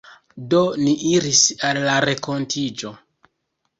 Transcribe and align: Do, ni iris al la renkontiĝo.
Do, 0.53 0.61
ni 0.85 0.93
iris 1.11 1.41
al 1.69 1.81
la 1.91 1.99
renkontiĝo. 2.09 2.95